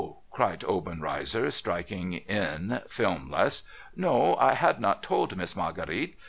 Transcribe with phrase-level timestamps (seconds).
[0.31, 3.61] cried Obenrcizer, striking in, filmless,'
[4.07, 4.35] No.
[4.37, 6.17] I had not told Miss Marguerite.